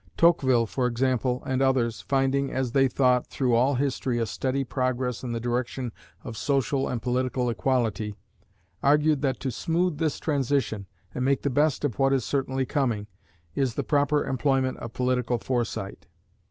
Tocqueville, 0.17 0.65
for 0.65 0.87
example, 0.87 1.43
and 1.45 1.61
others, 1.61 2.01
finding, 2.01 2.51
as 2.51 2.71
they 2.71 2.87
thought, 2.87 3.27
through 3.27 3.53
all 3.53 3.75
history, 3.75 4.17
a 4.17 4.25
steady 4.25 4.63
progress 4.63 5.21
in 5.21 5.31
the 5.31 5.39
direction 5.39 5.91
of 6.23 6.35
social 6.35 6.89
and 6.89 7.03
political 7.03 7.51
equality, 7.51 8.15
argued 8.81 9.21
that 9.21 9.39
to 9.41 9.51
smooth 9.51 9.99
this 9.99 10.19
transition, 10.19 10.87
and 11.13 11.23
make 11.23 11.43
the 11.43 11.51
best 11.51 11.85
of 11.85 11.99
what 11.99 12.13
is 12.13 12.25
certainly 12.25 12.65
coming, 12.65 13.05
is 13.53 13.75
the 13.75 13.83
proper 13.83 14.25
employment 14.25 14.75
of 14.79 14.91
political 14.91 15.37
foresight. 15.37 16.07